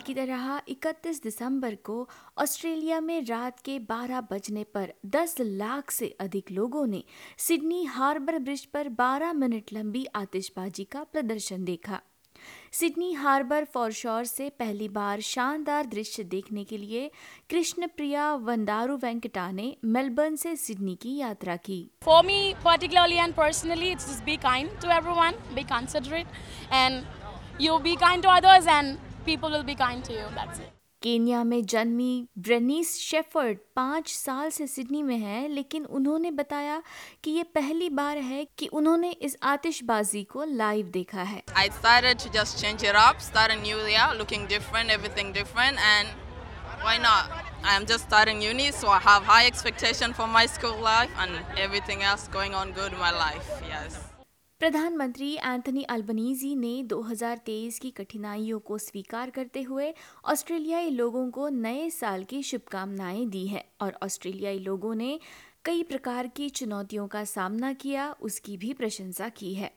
[0.00, 2.08] साल की तरह 31 दिसंबर को
[2.38, 7.02] ऑस्ट्रेलिया में रात के 12 बजने पर 10 लाख से अधिक लोगों ने
[7.38, 12.00] सिडनी हार्बर ब्रिज पर 12 मिनट लंबी आतिशबाजी का प्रदर्शन देखा।
[12.72, 17.10] सिडनी हार्बर फॉरशोर से पहली बार शानदार दृश्य देखने के लिए
[17.50, 21.78] कृष्ण प्रिया वंदारू वेंकटा ने मेलबर्न से सिडनी की यात्रा की।
[22.30, 26.34] Me, particularly and personally, it's just be kind to everyone, be considerate,
[26.72, 27.04] and
[27.60, 30.26] you be kind to others, and people will be kind to you.
[30.34, 30.70] That's it.
[31.02, 36.82] Kenya में जन्मी ब्रेनीस शेफर्ड पाँच साल से Sydney में है लेकिन उन्होंने बताया
[37.24, 42.18] कि ये पहली बार है कि उन्होंने इस आतिशबाजी को लाइव देखा है I decided
[42.24, 46.08] to just change it up, start a new year, looking different, everything different, and
[46.84, 47.32] why not?
[47.64, 52.02] I'm just starting uni, so I have high expectation for my school life and everything
[52.02, 53.50] else going on good in my life.
[53.74, 54.00] Yes.
[54.60, 59.94] प्रधानमंत्री Anthony Albanese ने 2023 की कठिनाइयों को स्वीकार करते हुए
[60.24, 65.20] ऑस्ट्रेलियाई लोगों को नए साल की शुभकामनाएँ दी हैं और ऑस्ट्रेलियाई लोगों ने
[65.64, 69.72] कई प्रकार की चुनौतियों का सामना किया, उसकी भी प्रशंसा की है।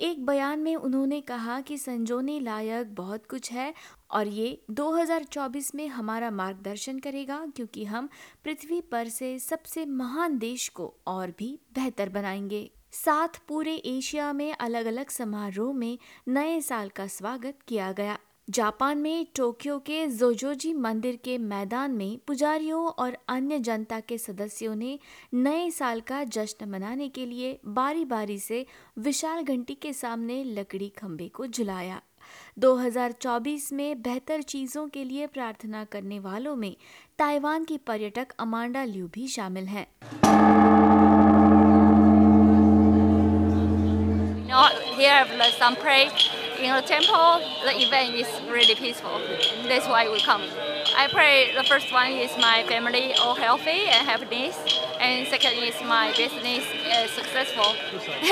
[0.00, 3.74] एक बयान में उन्होंने कहा कि संजोने लायक बहुत कुछ है
[4.10, 8.08] और ये 2024 में हमारा मार्गदर्शन करेगा क्योंकि हम
[8.44, 14.52] पृथ्वी पर से सबसे महान देश को और भी बेहतर बनाएँगे। साथ पूरे एशिया में
[14.52, 15.98] अलग अलग समारोह में
[16.28, 18.18] नए साल का स्वागत किया गया।
[18.50, 24.74] जापान में टोक्यो के जोजोजी मंदिर के मैदान में पुजारियों और अन्य जनता के सदस्यों
[24.74, 24.98] ने
[25.34, 28.66] नए साल का जश्न मनाने के लिए बारी बारी से
[28.98, 32.02] विशाल घंटी के सामने लकड़ी खंभे को झुलाया।
[32.58, 36.76] 2024 में बेहतर चीज़ों के लिए प्रार्थना करने वालों में
[37.18, 39.86] ताइवान की पर्यटक अमांडा ल्यू भी शामिल हैं।
[45.02, 46.02] Here the some pray
[46.62, 47.40] in the temple.
[47.66, 49.18] The event is really peaceful.
[49.66, 50.42] That's why we come.
[50.96, 54.56] I pray the first one is my family all healthy and happiness,
[55.00, 56.64] and second is my business
[56.98, 57.74] is successful,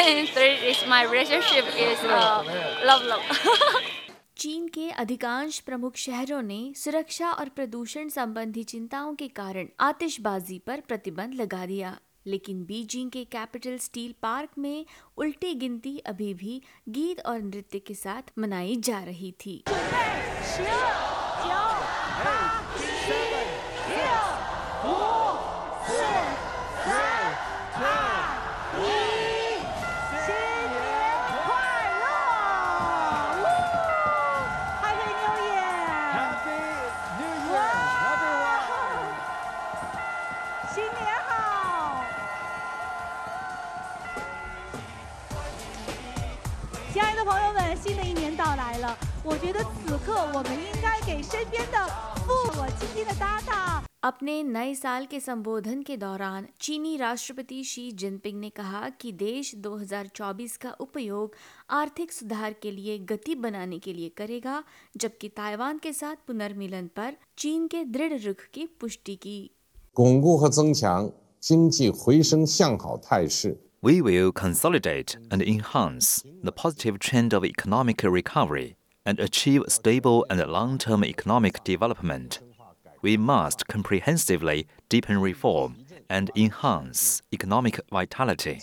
[0.04, 2.44] and third is my relationship is uh,
[2.91, 3.26] love love.
[4.37, 10.81] चीन के अधिकांश प्रमुख शहरों ने सुरक्षा और प्रदूषण संबंधी चिंताओं के कारण आतिशबाजी पर
[10.88, 11.98] प्रतिबंध लगा दिया
[12.30, 14.84] लेकिन बीजिंग के कैपिटल स्टील पार्क में
[15.18, 19.62] उल्टी गिनती अभी भी गीत और नृत्य के साथ मनाई जा रही थी।
[47.19, 51.78] 的朋友们，新的一年到来了，我觉得此刻我们应该给身边的
[52.25, 53.83] 父我亲近的搭档。
[54.01, 59.56] अपने नए साल के संबोधन के दौरान चीनी राष्ट्रपति शी जिनपिंग ने कहा कि देश
[59.63, 61.35] 2024 का उपयोग
[61.79, 64.63] आर्थिक सुधार के लिए गति बनाने के लिए करेगा
[64.97, 69.39] जबकि ताइवान के साथ पुनर्मिलन पर चीन के दृढ़ रुख की पुष्टि की
[69.95, 71.11] 巩固和增强
[71.41, 78.76] 经济回升向好态势， we will consolidate and enhance the positive trend of economic recovery
[79.06, 82.40] and achieve stable and long term economic development.
[83.02, 85.76] We must comprehensively deepen reform
[86.10, 88.60] and enhance economic vitality.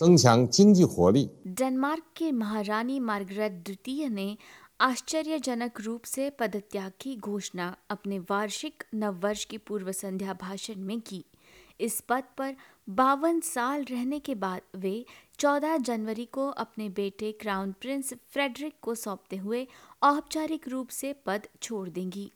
[1.47, 4.35] Denmark की महारानी मार्गरेट द्वितीय
[4.81, 11.23] आश्चर्यजनक रूप से पदत्याग की घोषणा अपने वार्षिक नववर्ष की पूर्व संध्या भाषण में की
[11.81, 12.55] इस पद पर
[12.89, 15.05] बावन साल रहने के बाद वे
[15.39, 19.67] 14 जनवरी को अपने बेटे क्राउन प्रिंस फ्रेडरिक को सौंपते हुए
[20.03, 22.31] औपचारिक रूप से पद छोड़ देंगी।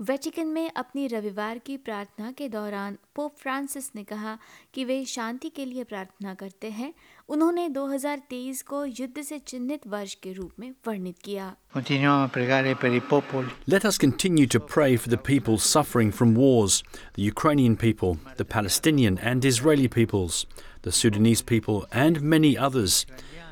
[0.00, 4.36] वेटिकन में अपनी रविवार की प्रार्थना के दौरान पोप फ्रांसिस ने कहा
[4.74, 6.92] कि वे शांति के लिए प्रार्थना करते हैं
[7.28, 12.76] उन्होंने 2023 को युद्ध से चिन्हित वर्ष के रूप में वर्णित किया Continuiamo a pregare
[12.76, 16.82] per i popoli Let us continue to pray for the people suffering from wars
[17.14, 20.46] the Ukrainian people, the Palestinian and Israeli peoples,
[20.82, 23.04] the Sudanese people, and many others.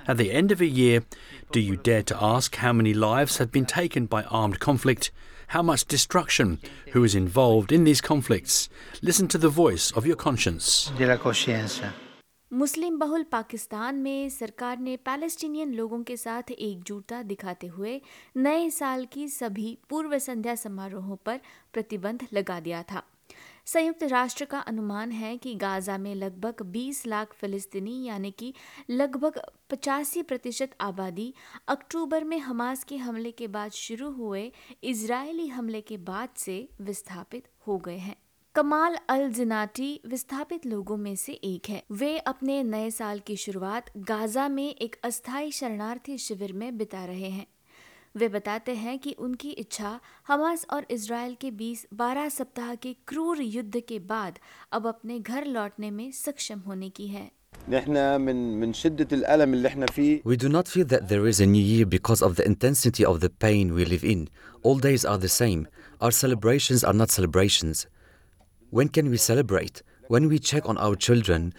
[0.07, 1.03] At the end of a year,
[1.51, 5.11] do you dare to ask how many lives have been taken by armed conflict?
[5.51, 6.59] How much destruction?
[6.93, 8.69] Who is involved in these conflicts?
[9.03, 10.91] Listen to the voice of your conscience.
[10.99, 11.93] della coscienza.
[12.53, 18.01] मुस्लिम बहुल पाकिस्तान में सरकार ने Palestinian लोगों के साथ एकजुटता दिखाते हुए
[18.37, 21.41] नए साल की सभी पूर्व संध्या समारोहों पर
[21.73, 23.03] प्रतिबंध लगा दिया था
[23.66, 28.54] संयुक्त राष्ट्र का अनुमान है कि गाजा में लगभग 20 लाख फिलिस्तीनी, यानी कि
[28.90, 31.34] लगभग पचासी प्रतिशत आबादी,
[31.68, 34.52] अक्टूबर में हमास के हमले के बाद शुरू हुए
[34.84, 38.16] इजरायली हमले के बाद से विस्थापित हो गए हैं।
[38.56, 43.98] कमाल अल जिनाटी विस्थापित लोगों में से एक है। वे अपने नए साल की शुरुआत
[43.98, 47.48] गाजा में एक अस्थायी शरणार्थी शिविर में बिता रहे हैं।
[48.18, 53.42] वे बताते हैं कि उनकी इच्छा हमास और इसराइल के बीच 12 सप्ताह के क्रूर
[53.42, 54.40] युद्ध के बाद
[54.74, 57.30] अब अपने घर लौटने में सक्षम होने की है
[60.26, 63.20] We do not feel that there is a new year because of the intensity of
[63.20, 64.30] the pain we live in.
[64.64, 65.68] All days are the same.
[66.02, 67.86] Our celebrations are not celebrations.
[68.72, 69.84] When can we celebrate?
[70.08, 71.54] When we check on our children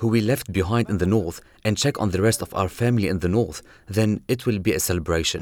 [0.00, 3.08] who we left behind in the north and check on the rest of our family
[3.08, 5.40] in the north, then it will be a celebration.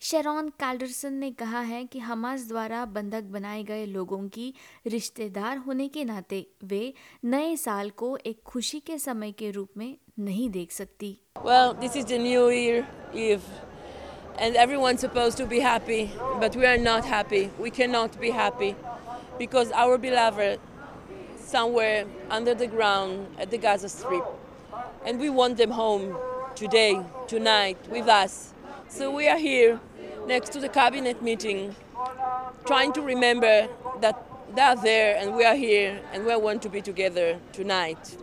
[0.00, 4.52] शेरॉन कैल्डरसन ने कहा है कि Hamas द्वारा बंधक बनाए गए लोगों की
[4.86, 6.92] रिश्तेदार होने के नाते वे
[7.24, 11.96] नए साल को एक खुशी के समय के रूप में नहीं देख सकती Well, this
[11.96, 13.48] is the New Year Eve,
[14.38, 16.10] and everyone's supposed to be happy,
[16.40, 17.42] but we are not happy.
[17.58, 18.74] We cannot be happy
[19.38, 20.60] because our beloved
[21.51, 24.23] somewhere under the ground at the Gaza Strip,
[25.05, 26.17] and we want them home
[26.55, 28.53] today, tonight, with us.
[28.87, 29.79] So we are here
[30.27, 31.75] next to the cabinet meeting,
[32.65, 33.67] trying to remember
[33.99, 34.15] that
[34.55, 38.17] they are there and we are here and we want to be together tonight.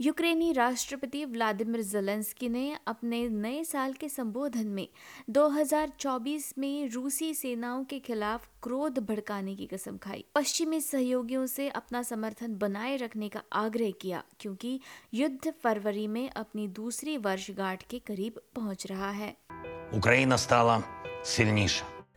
[0.00, 4.86] यूक्रेनी राष्ट्रपति Vladimir जलेंस्की ने अपने नए साल के संबोधन में
[5.30, 12.02] 2024 में रूसी सेनाओं के खिलाफ क्रोध भड़काने की कसम खाई पश्चिमी सहयोगियों से अपना
[12.02, 14.78] समर्थन बनाए रखने का आग्रह किया क्योंकि
[15.14, 19.34] युद्ध फरवरी में अपनी दूसरी वर्षगांठ के करीब पहुँच रहा है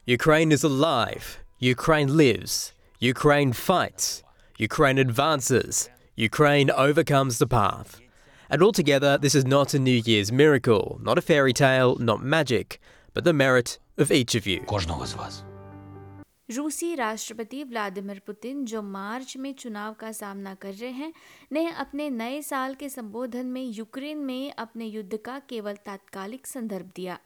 [0.07, 1.25] Ukraine is alive.
[1.61, 2.57] Ukraine lives.
[3.01, 4.23] Ukraine fights.
[4.59, 5.89] Ukraine advances.
[6.17, 8.01] Ukraine overcomes the path.
[8.49, 12.81] And altogether, this is not a New Year's miracle, not a fairy tale, not magic,
[13.13, 14.61] but the merit of each of you.
[16.51, 21.13] रूसी राष्ट्रपति Vladimir Putin जो मार्च में चुनाव का सामना कर रहे हैं
[21.51, 26.91] ने अपने नए साल के संबोधन में यूक्रेन में अपने युद्ध का केवल तात्कालिक संदर्भ
[26.95, 27.19] दिया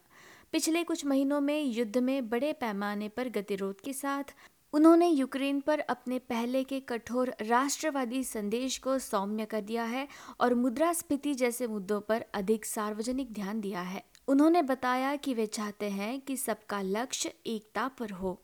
[0.52, 4.34] पिछले कुछ महीनों में युद्ध में बड़े पैमाने पर गतिरोध के साथ
[4.74, 10.08] उन्होंने यूक्रेन पर अपने पहले के कठोर राष्ट्रवादी संदेश को सौम्य कर दिया है
[10.42, 15.90] और मुद्रास्फीति जैसे मुद्दों पर अधिक सार्वजनिक ध्यान दिया है उन्होंने बताया कि वे चाहते
[15.90, 18.40] हैं कि सबका लक्ष्य एकता पर हो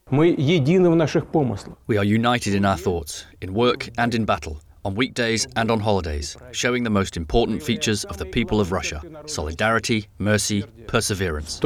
[4.85, 9.01] On weekdays and on holidays, showing the most important features of the people of Russia
[9.27, 11.59] solidarity, mercy, perseverance.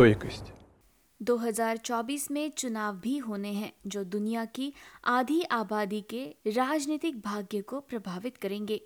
[1.21, 4.73] 2024 में चुनाव भी होने हैं, जो दुनिया की
[5.05, 8.81] आधी आबादी के राजनीतिक भाग्य को प्रभावित करेंगे।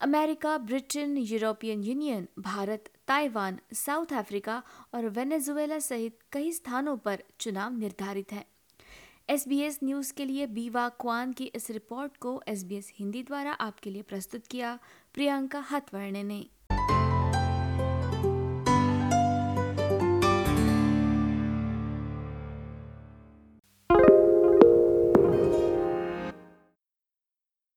[0.00, 4.62] America, Britain, European Union, Bharat, Taiwan, South Africa
[4.94, 8.46] और वेनेजुएला सहित कई स्थानों पर चुनाव निर्धारित हैं।
[9.28, 12.92] एस बी एस न्यूज़ के लिए बीवा क्वान की इस रिपोर्ट को एस बी एस
[12.98, 14.78] हिंदी द्वारा आपके लिए प्रस्तुत किया,
[15.14, 16.46] प्रियंका हतवर्ण ने।